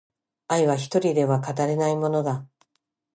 [0.47, 2.47] 愛は一人では語れないものだ